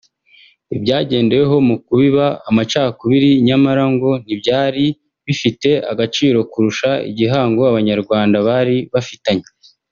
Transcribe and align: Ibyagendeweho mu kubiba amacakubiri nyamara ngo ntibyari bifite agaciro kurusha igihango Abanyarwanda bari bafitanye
Ibyagendeweho 0.75 1.57
mu 1.67 1.75
kubiba 1.85 2.25
amacakubiri 2.49 3.29
nyamara 3.47 3.83
ngo 3.93 4.09
ntibyari 4.23 4.85
bifite 5.25 5.69
agaciro 5.91 6.37
kurusha 6.51 6.89
igihango 7.11 7.61
Abanyarwanda 7.71 8.37
bari 8.47 8.77
bafitanye 8.93 9.47